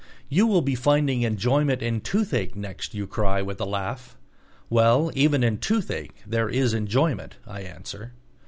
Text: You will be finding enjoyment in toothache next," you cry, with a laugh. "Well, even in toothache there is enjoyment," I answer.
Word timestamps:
You 0.29 0.47
will 0.47 0.63
be 0.63 0.73
finding 0.73 1.21
enjoyment 1.21 1.83
in 1.83 2.01
toothache 2.01 2.55
next," 2.55 2.95
you 2.95 3.05
cry, 3.05 3.43
with 3.43 3.61
a 3.61 3.65
laugh. 3.65 4.17
"Well, 4.67 5.11
even 5.13 5.43
in 5.43 5.59
toothache 5.59 6.15
there 6.25 6.49
is 6.49 6.73
enjoyment," 6.73 7.35
I 7.45 7.61
answer. 7.61 8.11